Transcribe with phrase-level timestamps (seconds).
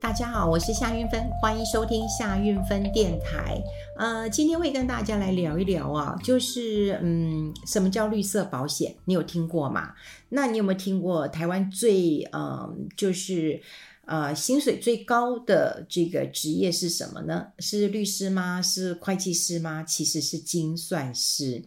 [0.00, 3.62] 大家好，我是夏韵芬，欢迎收听夏韵芬电台。
[3.98, 8.96] 呃，今天会跟大家来聊一聊啊，就是嗯，什么叫绿色保险？
[9.04, 9.92] 你有听过吗？
[10.30, 13.60] 那你有没有听过台湾最嗯、就是
[14.06, 17.48] 呃，薪水最高的这个职业是什么呢？
[17.58, 18.62] 是律师吗？
[18.62, 19.82] 是会计师吗？
[19.82, 21.62] 其实是精算师。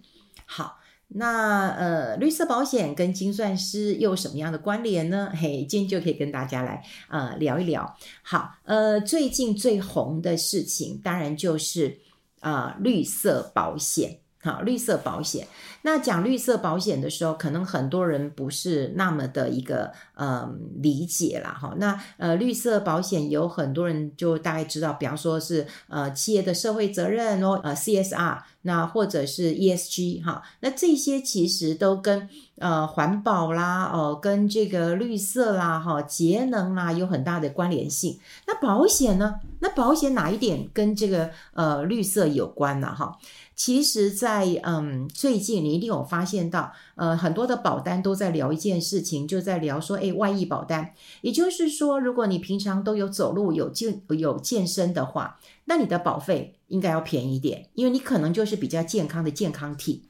[0.48, 0.80] 好。
[1.16, 5.32] 那呃，绿色保险跟精算师又有什么样的关联呢？
[5.34, 7.96] 嘿，今天就可以跟大家来呃聊一聊。
[8.22, 12.00] 好，呃，最近最红的事情当然就是
[12.40, 14.20] 啊、呃，绿色保险。
[14.42, 15.48] 好，绿色保险。
[15.84, 21.58] 那讲绿色保险的时候，可能很多人不是那么的一个嗯理解啦。
[21.60, 21.74] 哈。
[21.78, 30.42] 那呃，绿色保险有很多人就大概知道，比方说是呃企业的社会责任哦，呃 CSR，那或者是 ESG 哈。
[30.62, 38.20] 那这些其实都跟呃环保啦，哦、呃，跟这个绿色啦，哈，节能啦有很大的关联性。
[38.48, 39.36] 那保险呢？
[39.60, 42.94] 那保险哪一点跟这个呃绿色有关呢？
[42.94, 43.18] 哈？
[43.56, 60.10] 其实，在嗯最近你一定有发现到，呃，很多的保单都在聊一件事情，就在聊说，诶，外溢保单，也就是说，如果你平常都有走路、有健有健身的话，那你的保费应该要便宜一点，因为你可能就是比较健康的健康体。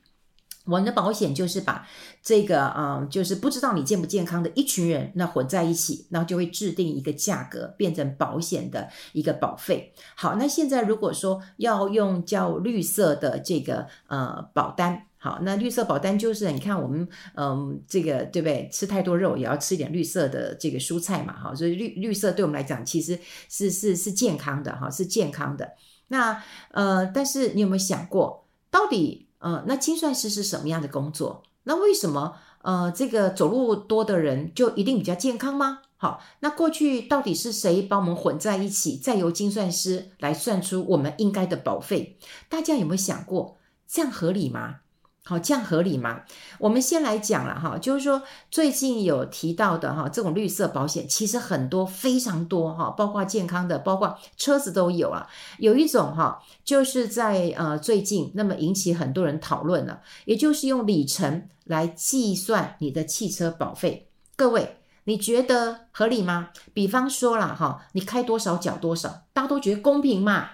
[0.66, 1.86] 我们的保险就是把
[2.22, 9.94] 这个啊、嗯，就是不知道你健不健康的一群人，那混在一起，然后就会制定一个价格，变成保险的一个保费。
[10.16, 18.70] 好，那现在如果说要用叫绿色的这个呃保单，好，那绿色保单就是你看我们嗯这个对不对？
[18.74, 25.72] 吃太多肉也要吃一点绿色的这个蔬菜嘛，哈，所以绿绿色对我们来讲其实是是是健康的哈，是健康的。
[26.10, 29.30] 那呃，但是你有没有想过，到底？
[29.40, 31.44] 呃，那精算师是什么样的工作？
[31.64, 35.80] 那为什么呃，这个走路多的人就一定比较健康吗？
[35.96, 42.18] 好，那过去到底是谁帮我们混在一起，再由精算师来算出我们应该的保费？
[42.50, 43.58] 大家有没有想过，
[43.88, 44.82] 这样合理吗？
[45.26, 46.20] 好，这样合理吗？
[46.60, 55.26] 我们先来讲了哈，就是说最近有提到的哈，这种绿色保险其实很多，非常多哈，包括健康的，包括车子都有啊。
[55.60, 64.10] 有一种哈，就是在呃最近那么引起很多人讨论了，也就是用里程来计算你的汽车保费。
[64.36, 66.50] 各位，你觉得合理吗？
[66.74, 70.50] 比方说啦哈，你开多少缴多少，大家都觉得公平嘛，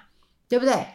[0.47, 0.89] 对不对？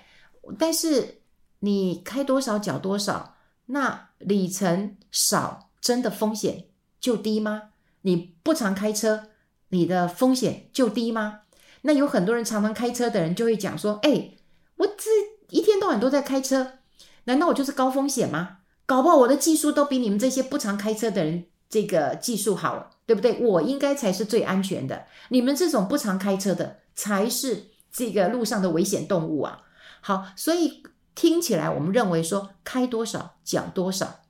[0.57, 1.23] 但是
[1.59, 3.33] 你开多少缴多少。
[3.67, 6.67] 那里程少，真的风险
[7.01, 7.71] 就低吗？
[8.03, 9.29] 你不常开车，
[9.71, 11.41] 你的风险就低吗？
[11.83, 14.33] 那有很多人常常开车的人就会讲说：“哎，
[14.77, 15.11] 我这
[15.49, 16.79] 一天到晚都在开车，
[17.25, 18.59] 难道我就是高风险吗？
[18.85, 23.39] 搞不好我的技术都比你们这些不常开车的人这个技术好，对不对？
[23.41, 29.63] 我应该才是最安全的，你们这种不常开车的才是这个路上的危险动物啊！
[30.03, 30.83] 好，所以。
[31.15, 34.21] 听起来，我们认为说开多少缴多少，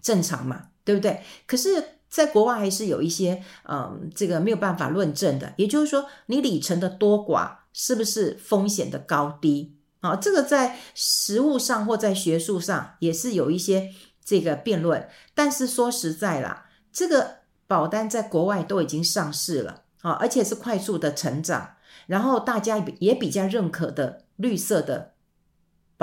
[0.00, 1.22] 正常嘛，对不对？
[1.46, 5.52] 可是，在国外还是有一些，嗯，这个没有办法论证的。
[5.56, 10.14] 也就是说，你里程的多寡是不是风险的高低啊？
[10.14, 13.90] 这个在实务上或在学术上也是有一些
[14.24, 15.08] 这个辩论。
[15.34, 21.74] 但是说实在啦，这个保单在国外都已经上市了啊，而且是快速的成长，
[22.06, 25.13] 然后大家也比较认可的绿色的。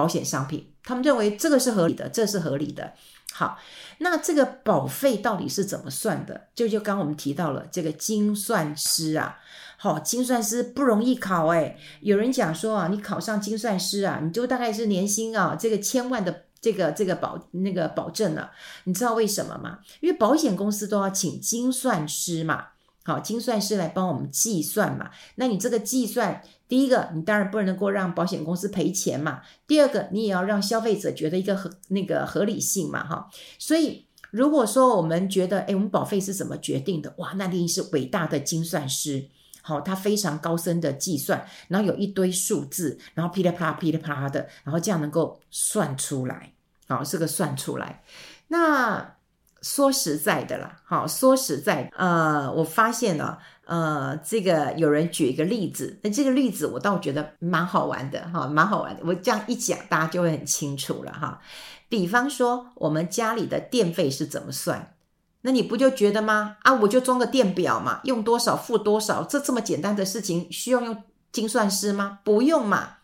[0.01, 2.93] 保险商品，他们认为这个是合理的，这是合理的。
[3.31, 3.59] 好，
[3.99, 6.47] 那这个保费到底是怎么算的？
[6.55, 9.37] 就就刚我们提到了这个精算师啊，
[9.77, 11.77] 好，精算师不容易考诶。
[11.99, 18.49] 有人讲说啊，你考上精算师啊，你就大概是年薪啊，这个千万的这个这个保那个保证了。
[18.85, 19.81] 你知道为什么吗？
[19.99, 22.69] 因为保险公司都要请精算师嘛。
[23.03, 25.09] 好，精算师来帮我们计算嘛。
[25.35, 29.41] 那你这个计算，第一个，你当然不能够让保险公司赔钱嘛。
[29.67, 33.29] 第二个，你也要让消费者觉得一个合那个合理性嘛，哈。
[33.59, 37.13] 所以，如果说我们觉得，诶，我们保费是怎么决定的？
[37.17, 39.27] 哇，那一定是伟大的精算师，
[39.61, 46.53] 好，他非常高深的计算，然后有一堆数字，然后噼里啪啦、噼里啪啦的，然后这样能够算出来，
[46.87, 48.01] 好，这个算出来，
[48.47, 49.17] 那。
[49.63, 59.01] 说实在的啦，好，说实在，呃，我发现了，呃，这个有人举一个例子，那这个例子我倒觉得蛮好玩的，哈，蛮好玩的。
[59.05, 61.41] 我这样一讲，大家就会很清楚了，哈。
[61.87, 64.95] 比方说，我们家里的电费是怎么算？
[65.41, 66.57] 那你不就觉得吗？
[66.61, 72.19] 啊，我就装个电表嘛，用多少付多少，这这么简单的事情，需要用精算师吗？
[72.23, 72.97] 不用嘛。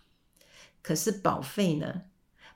[0.82, 2.02] 可是保费呢？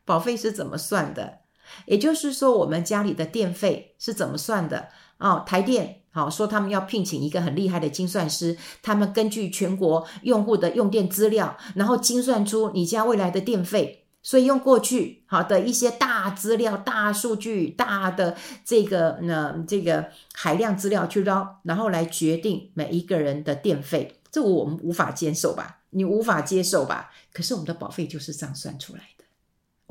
[0.06, 1.40] 保费是怎么算的？
[1.86, 4.90] 也就是说，我们家里的电费是怎么算的？
[5.18, 13.98] 哦，台电好说他们要聘请一个很厉害的精算师，他们根据全国用户的用电资料，然后精算出你家未来的电费。
[14.24, 25.80] 所以用过去好的一些大资料、大数据、大的这个呢这个海量资料去捞，然后来决定每一个人的电费，这我们无法接受吧？
[25.90, 27.10] 你无法接受吧？
[27.34, 29.21] 可是我们的保费就是这样算出来的，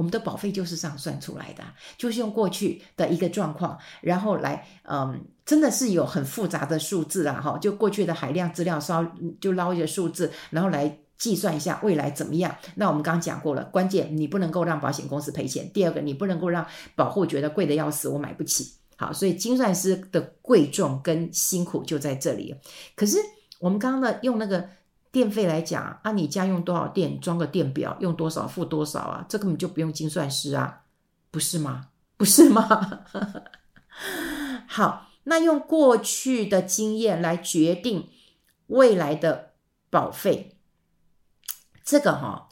[0.01, 1.63] 我们的保费就是这样算出来的，
[1.99, 9.05] 就是用过去的一个状况，然后来嗯，真的是有很复杂的数字啊，哈，就过去的海量资料稍
[9.39, 10.99] 就捞一些数字，然后来。
[11.21, 12.57] 计算一下未来怎么样？
[12.77, 15.71] 那我们刚刚讲过了，关键你不能够让保险公司赔钱。
[15.71, 18.73] 第二个，你不能够让保户觉得贵的要死，我买不起。
[18.97, 22.55] 好，所以精算师的贵重跟辛苦就在这里。
[22.97, 23.19] 可是
[23.59, 24.67] 我们刚刚的用那个
[25.13, 30.83] 电费来讲啊，你家用多少电，装个电表，用多少付多少啊，这根本就不用精算师啊，
[31.31, 31.89] 不是吗？
[32.17, 33.01] 不是吗？
[34.69, 38.09] 好，那用过去的经验来决定
[38.69, 39.53] 未来的
[39.91, 40.57] 保费。
[41.85, 42.49] 这个哈，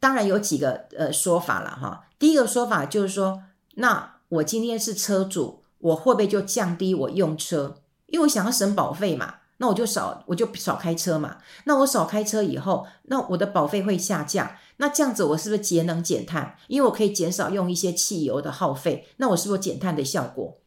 [0.00, 2.08] 当然有几个呃说法了哈。
[2.18, 3.42] 第一个说法就是说，
[3.74, 7.82] 那我今天是车主，我会不会就降低我用车？
[8.06, 11.36] 因为我想要省保费嘛，那我就少我就少开车嘛。
[11.66, 14.56] 那我少开车以后，那我的保费会下降。
[14.78, 16.56] 那这样子我是不是节能减碳？
[16.66, 20.58] 因为我可以减少用一些汽油的耗费，那我是不是减碳的效果？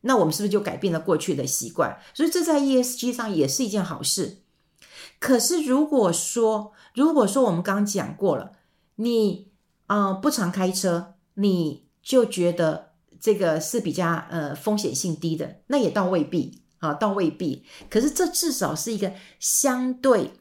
[0.00, 1.98] 那我们是不是就改变了过去的习惯？
[2.14, 4.38] 所以这在 ESG 上也是一件好事。
[5.18, 8.52] 可是如果说，如果说我们刚讲过了，
[8.94, 9.50] 你
[9.88, 17.64] 啊、不常开车，你就觉得这个是比较呃风险性低的，那也倒未必啊，倒未必。
[17.88, 20.32] 可是这至少是一个相对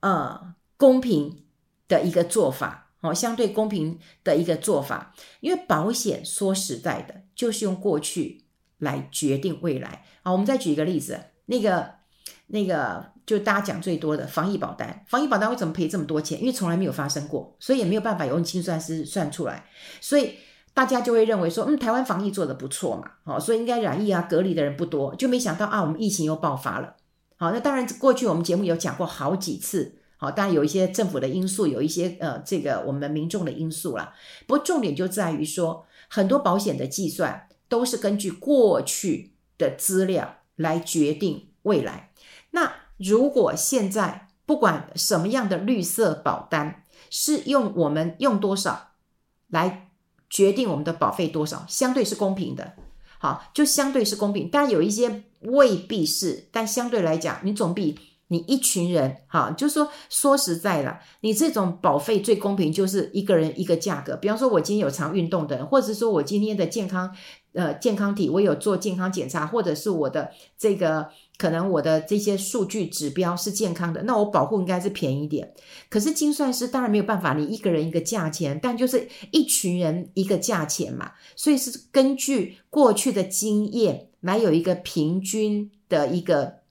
[0.00, 1.44] 呃公平
[1.88, 5.14] 的一个做法，哦，相对公平的一个做法。
[5.40, 8.44] 因为保险说实在的，就是用过去
[8.78, 10.04] 来决定未来。
[10.22, 11.94] 好，我们再举一个例子，那个
[12.48, 13.12] 那个。
[13.26, 16.38] 就大家讲最多的防疫保单，防疫保单为什么赔这么多钱？
[16.38, 19.64] 因为从来没有发生过，所以也没有办法用精算师算出来，
[19.98, 20.34] 所以
[20.74, 26.96] 大家就会认为说，嗯，台湾防疫做得不错嘛，好，所以应该染疫啊、隔离的人不多，就没想到啊，我们疫情又爆发了。
[27.36, 34.12] 好，那当然过去我们节目有讲过好几次，好，当然有一些政府的因素，有一些呃这个我们民众的因素啦。
[34.46, 42.10] 不过重点就在于说，很多保险的计算都是根据过去的资料来决定未来，
[42.50, 42.72] 那。
[42.96, 48.90] 如果现在不管什么样的绿色保单，是用我们用多少
[49.48, 49.83] 来
[50.34, 52.72] 决定我们的保费多少，相对是公平的。
[53.18, 57.96] 好，就相对是公平，但有一些未必是，但相对来讲，你总比
[58.28, 64.16] 你一群人，哈，就说说实在了，你这种保费最公平，就是一个人一个价格。
[64.16, 67.14] 比方说，我今天有常运动的人，或者是说我今天的健康。
[67.52, 70.28] 呃，健康体我有做健康检查，或者是我的
[70.58, 71.06] 这个
[71.38, 75.54] 可能我的这些数据指标是健康的，那我保护应该是便宜点。
[75.88, 86.63] 可是精算师当然没有办法，你一个人一个价钱，但就是一群人一个价钱嘛，所以是根据过去的经验来有一个平均的一个。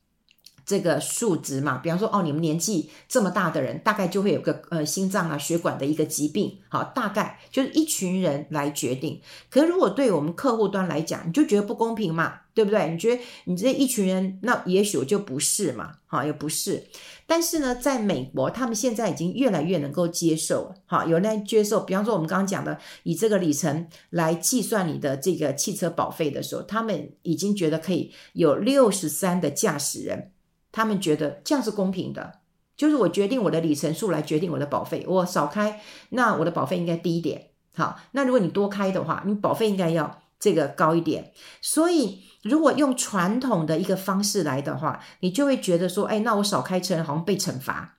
[0.66, 9.22] 这个数值嘛，比方说，哦，你们年纪这么大的人，大概就会有个呃心脏啊血管的一个疾病，好，大概就是一群人来决定。
[9.50, 12.90] 可是如果对我们客户端来讲，你就觉得不公平嘛，对不对？
[12.90, 16.84] 你觉得你这一群人，那也许我就不是嘛，好，也不是。
[17.26, 21.80] 但是呢，在美国，他们现在已经越来越能够接受，好，有人接受。
[21.80, 30.33] 比方说，我们刚刚讲的，以这个里程来计算你的这个汽车保费的时候，他们已经觉得可以有六十三的驾驶人。
[30.74, 32.40] 他们觉得这样是公平的，
[32.76, 37.52] 就是我决定我的里程数来决定我的保费，我少开，那我的保费应该低一点。
[37.76, 41.32] 好，那如果你多开的话，你保费应该要这个高一点。
[41.62, 47.98] 所以，如果用传统的一个方式来的话，你就会觉得说，哎，那我少开车好像被惩罚，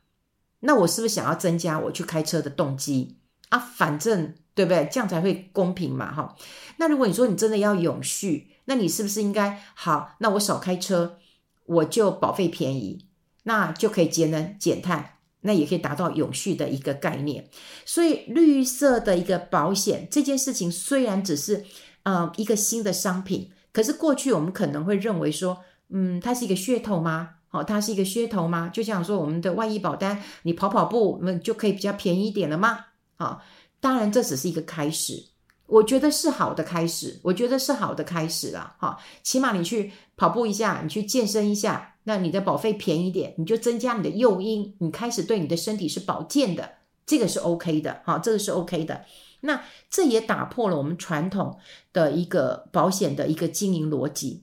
[0.60, 3.18] 那我是不是想要增加我去开车的动机
[3.50, 3.58] 啊？
[3.58, 4.88] 反正对不对？
[4.90, 6.34] 这样才会公平嘛，哈。
[6.78, 10.16] 那如果你说你真的要永续，那你是不是应该好？
[10.18, 11.18] 那我少开车。
[11.66, 13.06] 我就保费便宜，
[13.44, 17.48] 那就可以节能减碳，那也可以达到永续的一个概念。
[17.84, 21.64] 所以绿色的一个保险这件事情，虽然只是
[22.02, 27.30] 呃一个新的商品，可是过去我们可能会认为说，嗯，它是一个噱头吗？
[27.50, 28.68] 哦，它是一个噱头吗？
[28.68, 32.86] 就像说我们的万一保单，你跑跑步，那就可以比较便宜一点了吗？
[33.16, 33.40] 啊、哦，
[33.80, 35.26] 当然这只是一个开始。
[35.66, 46.72] 我觉得是好的开始，我觉得是好的开始了，哈，起码你去跑步一下，你去健身一下，那你的保费便宜点，你就增加你的诱因，你开始对你的身体是保健的，
[47.06, 49.04] 这个是 OK 的，哈，这个是 OK 的。
[49.40, 51.58] 那这也打破了我们传统
[51.92, 54.42] 的一个保险的一个经营逻辑。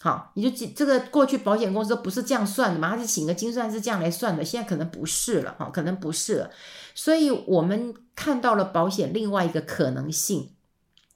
[0.00, 2.96] 好，你就这个过去保险公司都不是这样算的嘛？
[2.96, 6.50] 他是请个精算师这样来算的，现在可能不是了哈，可能不是了。
[6.94, 10.54] 所以我们看到了保险另外一个可能性。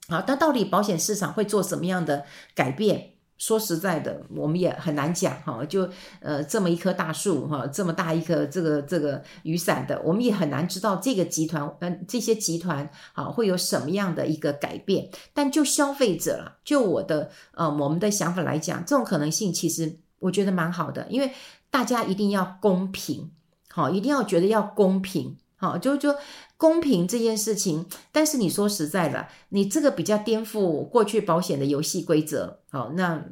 [0.09, 3.13] 好，但到底保险市场会做什么样的改变？
[3.39, 5.63] 说实在的，我们也很难讲哈。
[5.67, 5.87] 就
[6.21, 15.11] 呃，这么一棵大树哈，这么大一棵这个这个雨伞的，我们也很难知道这个集团嗯，这些集团啊会有什么样的一个改变。
[15.35, 21.31] 但就消费者了，就我的呃我们的想法来讲，这种可能性其实我觉得蛮好的，因为
[21.71, 23.31] 大家一定要公平，
[23.69, 25.37] 好，一定要觉得要公平。
[25.59, 26.15] 好，就就
[26.59, 33.25] 公平这件事情，但是你说实在的，你这个比较颠覆过去保险的游戏规则，好，那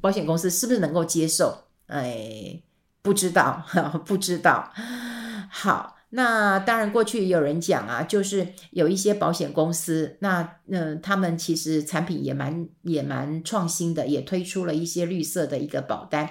[0.00, 1.64] 保险公司是不是能够接受？
[1.86, 2.62] 哎，
[3.02, 3.64] 不知道，
[4.06, 4.72] 不知道。
[5.50, 16.30] 好，那当然过去有人讲啊，就是有一些保险公司，那嗯、他们其实产品也蛮也蛮创新的，也推出了一些绿色的一个保单。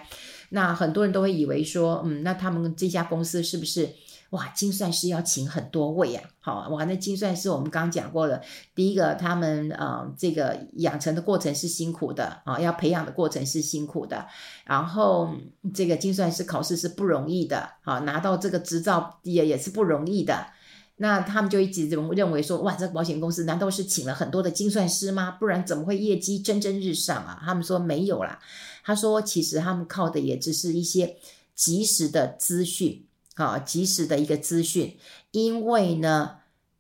[0.51, 3.89] 那很多人都会以为说，嗯，那他们这家公司是不是？
[4.31, 6.23] 哇，精算师要请很多位啊！
[6.39, 8.41] 好，哇，那精算师我们刚刚讲过了，
[8.73, 14.25] 第一个他们呃这个养成的过程是辛苦的啊，要培养的过程是辛苦的，
[14.63, 15.29] 然后
[15.73, 20.47] 这个精算师考试是不容易的，好，拿到这个执照也也是不容易的。
[20.95, 25.31] 那他们就一直认为说，哇，这个保险公司难道是请了很多的精算师吗？
[25.31, 27.41] 不然怎么会业绩蒸蒸日上啊？
[27.43, 28.39] 他们说没有啦，
[28.85, 31.17] 他说其实他们靠的也只是一些
[31.53, 33.03] 及时的资讯。
[33.35, 34.97] 啊，及时的一个资讯，
[35.31, 36.38] 因为呢，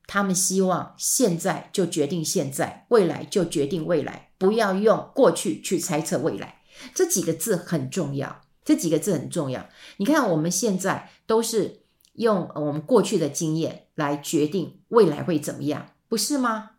[0.07, 6.61] 他们希望现在就决定现在，未来就决定未来，不要用过去去猜测未来。
[6.93, 9.69] 这几个字很重要，这几个字很重要。
[9.97, 11.81] 你看，我们现在都是
[12.13, 16.71] 用我们过去的经验来决定未来会怎么样，不是吗？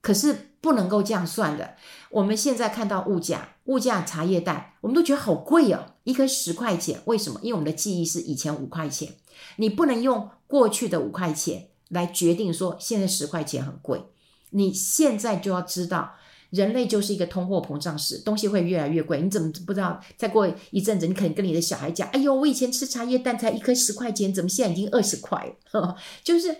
[0.00, 0.46] 可是。
[0.62, 1.74] 不能够这样算的。
[2.10, 7.00] 我们现在看到物价，物价茶叶蛋，我们都觉得好贵哦，一颗十块钱。
[7.04, 7.38] 为什么？
[7.40, 9.14] 因为我们的记忆是以前五块钱，
[9.56, 14.02] 你不能用过去的五块钱来决定说现在十块钱很贵。
[14.50, 16.14] 你现在就要知道，
[16.50, 19.22] 人类就是一个通货膨胀史，东西会越来越贵。
[19.22, 20.00] 你怎么不知道？
[20.16, 26.56] 再过一阵子，你可能跟你的小孩讲：“哎呦，我以前吃茶叶蛋才一颗十块钱，怎么现在已经二十块了？” 就是。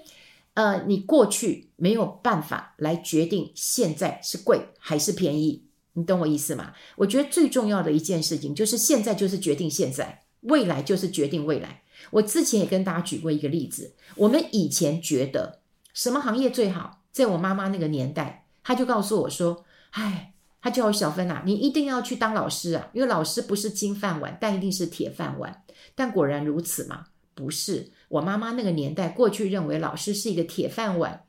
[0.54, 5.62] 呃，你过去没有办法来决定现在是贵还是便宜，
[6.00, 6.72] 你懂我意思吗？
[6.96, 11.82] 我觉得最重要的一件事情就是现在就是决定现在，未来就是决定未来。
[12.10, 15.60] 我之前也跟大家举过一个例子，我们以前觉得
[15.92, 25.62] 什么行业最好，在我妈妈那个年代，她就告诉我说：“哎，她叫我小芬啊，你一定要去当老师啊，因为老师不是金饭碗，但一定是铁饭碗。”
[25.94, 27.90] 但果然如此嘛，不是。
[28.08, 31.24] 我妈妈那个年代，过去认为老师是一个铁饭碗，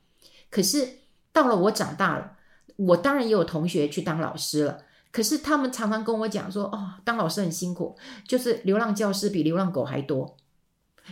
[0.50, 0.98] 可是
[1.32, 2.36] 到了我长大了，
[2.76, 4.78] 我当然也有同学去当老师了。
[5.10, 10.36] 可是他们常常跟我讲说：“哦，当老师很辛苦，就是流浪教师比流浪狗还多，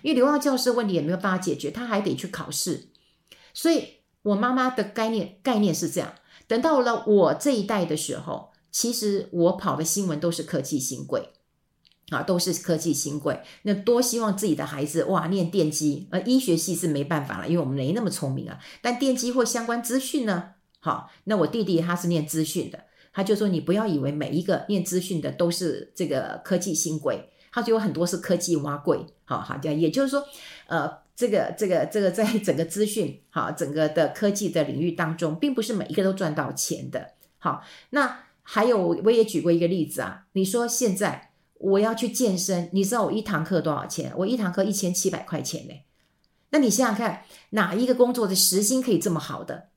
[0.02, 2.88] 因为流浪教师问题也没有办法解决，他还得去考试。”
[3.52, 6.14] 所以，我妈妈的概念概念是这样。
[6.47, 11.31] 等到了我这一代的时候，其实我跑的新闻都是科技新贵。
[12.11, 18.59] 啊，都是科技新贵，那多希望自己的孩子哇念电机，呃，医学系是没办法了，因为我们没那么聪明啊。
[18.83, 20.55] 但电机或相关资讯呢？
[20.80, 29.06] 好，那我弟弟他是念资讯的，他就说你不要以为每一个念资讯的都是这个科技新贵，他就有很多是科技挖贵。
[29.25, 30.25] 好好这样，也就是说，
[30.66, 37.12] 呃，这个这个这个在整个资讯好整个的科技的领域当中，并不是每一个都赚到钱的。
[37.38, 41.28] 好，那还有我也举过一个例子啊，你说现在。
[41.62, 44.10] 我要去健身，你知道我一堂课多少钱？
[44.16, 45.75] 我一堂课一千七百块钱呢。
[46.49, 49.68] 那你想想看，哪一个工作的时薪可以这么好的，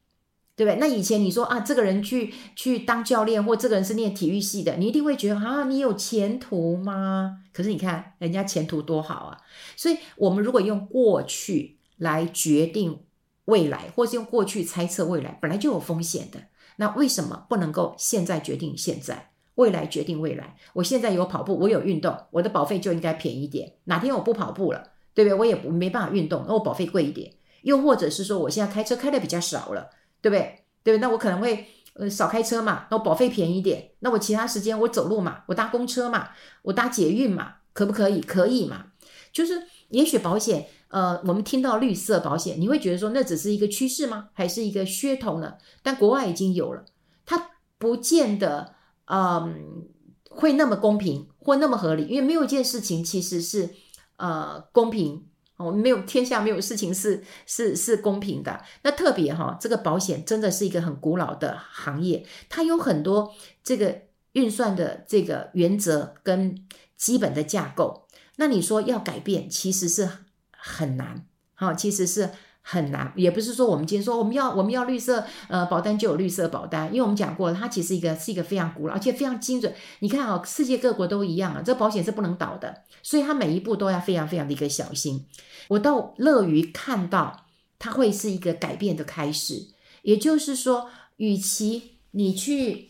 [0.55, 0.79] 对不对？
[0.79, 7.39] 那以前你说啊，这个人去去当教练，或这个人是念体育系的，你一定会觉得啊，你有前途吗？
[7.51, 9.37] 可是你看人家前途多好啊！
[9.75, 12.99] 所以，我们如果用过去来决定
[13.45, 16.39] 未来，或是用过去猜测未来，本来就有风险的。
[16.77, 19.31] 那为什么不能够现在决定现在？
[19.55, 20.55] 未来决定未来。
[20.73, 23.73] 我现在有跑步，我有运动，我的保费就应该便宜点。
[23.83, 25.37] 哪天我不跑步了，对不对？
[25.37, 27.33] 我也没办法运动，那我保费贵一点。
[27.61, 29.91] 又或者是说，我现在开车开的比较少了，
[30.23, 30.65] 对不对？
[30.83, 30.97] 对不对？
[30.97, 33.91] 那我可能会呃少开车嘛，那我保费便宜点。
[33.99, 36.29] 那我其他时间我走路嘛，我搭公车嘛，
[36.63, 38.19] 我搭捷运嘛，可不可以？
[38.21, 38.85] 可以嘛？
[39.31, 44.29] 就是也许保险，呃，我们听到绿色保险，你会觉得说那只是一个趋势吗？
[44.33, 45.55] 还是一个噱头呢？
[45.83, 46.85] 但国外已经有了，
[47.25, 48.73] 它不见得。
[49.05, 49.89] 嗯，
[50.29, 52.05] 会那么公平或那么合理？
[52.07, 53.69] 因为没有一件事情其实是
[54.15, 58.63] 呃公平哦，没有天下没有事情是是是公平的。
[58.83, 63.33] 那特别哈，这个保险真的是一个很古老的行业，它有很多
[63.63, 64.01] 这个
[64.33, 66.65] 运算的这个原则跟
[66.97, 68.07] 基本的架构。
[68.37, 70.09] 那你说要改变，其实是
[70.51, 71.25] 很难。
[71.53, 72.29] 好，其实是。
[72.65, 79.71] 很难，也不是说我们今天说我们要我们要绿色呃保单就有绿色保单，因为我们讲过，它其实一个是一个非常古老而且非常精准。
[79.99, 85.25] 你看哦，世界各国都一样啊，这保险是不能倒的，所以它每一步都要非常非常的一个小心。
[85.67, 87.45] 我倒乐于看到
[87.77, 89.67] 它会是一个改变的开始，
[90.03, 92.89] 也就是说，与其你去。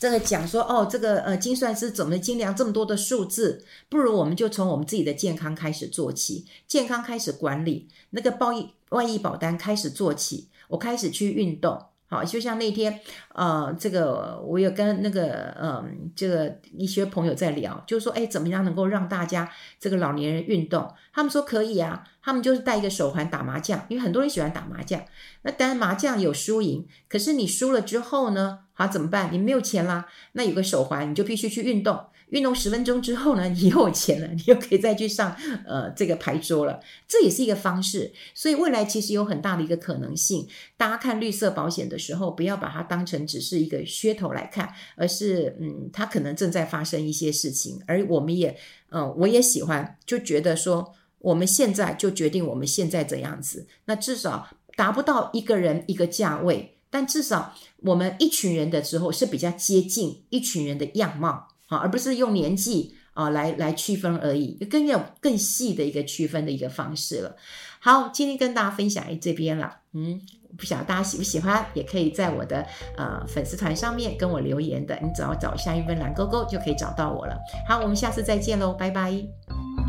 [0.00, 3.62] 这个讲说哦，这个呃精算师怎么精量这么多的数字？
[3.90, 11.78] 不如我们就从我们自己的健康开始做起，健康开始管理，那个报益万亿保单开始做起，我开始去运动。
[12.06, 12.98] 好，就像那天，
[13.34, 20.92] 呃，这个我有跟那个，嗯、这个一些朋友在聊，就是说，哎，怎么样能够让大家这个老年人运动？
[21.12, 25.02] 他们说可以啊，他们就是戴一个手环打麻将，因为很多人喜欢打麻将。
[25.42, 29.32] 那当然麻将有输赢，可是你输了之后呢，好怎么办？
[29.32, 31.98] 你没有钱啦，那有个手环，你就必须去运动。
[32.28, 35.34] 运动十分钟之后呢， 你又有钱了，你又可以再去上
[35.66, 38.12] 呃这个牌桌了，这也是一个方式。
[38.34, 40.46] 所以未来其实有很大的一个可能性。
[40.76, 47.82] 大家看绿色保险的时候，不要把它当成只是一个噱头来看，而是嗯，它可能正在发生一些事情。
[47.88, 48.56] 而我们也
[48.90, 53.66] 嗯、我也喜欢，就觉得说我们现在就决定我们现在怎样子。
[53.84, 61.48] 那至少达不到一个人一个价位，但至少我们一群人的时候是比较接近一群人的样貌。
[61.68, 67.36] 啊，而不是用年纪啊来来区分而已，更有更细的一个区分的一个方式了。
[67.78, 70.20] 好，今天跟大家分享这边了，嗯，
[70.58, 77.38] 不晓得大家喜不喜欢，也可以在我的呃粉丝团上面跟我留言的，你只要找夏韵芬蓝勾勾就可以找到我了。
[77.68, 79.79] 好，我们下次再见喽，拜拜。